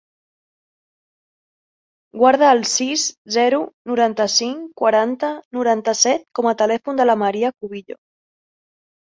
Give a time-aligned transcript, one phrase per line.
[2.21, 3.03] Guarda el sis,
[3.37, 3.59] zero,
[3.91, 8.03] noranta-cinc, quaranta, noranta-set com a telèfon de la Maria Cubillo.